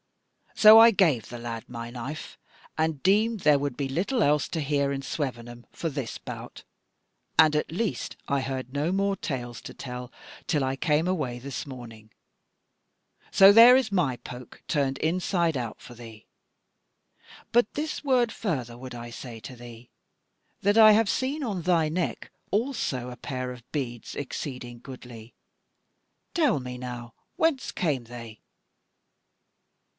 "So 0.55 0.77
I 0.79 0.91
gave 0.91 1.29
the 1.29 1.37
lad 1.39 1.65
my 1.67 1.89
knife, 1.89 2.37
and 2.77 3.01
deemed 3.01 3.39
there 3.41 3.57
would 3.57 3.77
be 3.77 3.87
little 3.87 4.21
else 4.21 4.47
to 4.49 4.59
hear 4.61 4.91
in 4.91 5.01
Swevenham 5.01 5.65
for 5.71 5.89
this 5.89 6.17
bout; 6.17 6.63
and 7.37 7.55
at 7.55 7.71
least 7.71 8.15
I 8.27 8.41
heard 8.41 8.73
no 8.73 8.91
more 8.91 9.15
tales 9.15 9.61
to 9.61 9.73
tell 9.73 10.11
till 10.47 10.63
I 10.63 10.75
came 10.75 11.07
away 11.07 11.39
this 11.39 11.65
morning; 11.65 12.11
so 13.31 13.51
there 13.51 13.75
is 13.75 13.91
my 13.91 14.17
poke 14.17 14.61
turned 14.67 14.97
inside 14.99 15.55
out 15.57 15.79
for 15.81 15.93
thee. 15.93 16.27
But 17.51 17.73
this 17.73 18.03
word 18.03 18.31
further 18.31 18.77
would 18.77 18.93
I 18.95 19.09
say 19.11 19.39
to 19.41 19.55
thee, 19.55 19.89
that 20.61 20.77
I 20.77 20.91
have 20.91 21.09
seen 21.09 21.43
on 21.43 21.61
thy 21.63 21.89
neck 21.89 22.31
also 22.51 23.09
a 23.09 23.17
pair 23.17 23.51
of 23.51 23.63
beads 23.71 24.15
exceeding 24.15 24.79
goodly. 24.79 25.35
Tell 26.35 26.59
me 26.59 26.77
now 26.77 27.13
whence 27.37 27.71
came 27.71 28.05
they." 28.05 28.41